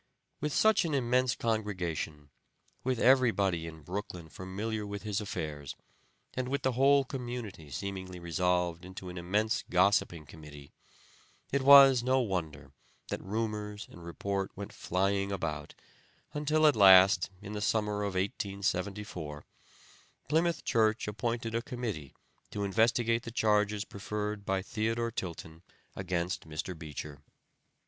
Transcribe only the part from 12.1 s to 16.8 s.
wonder that rumors and report went flying about until at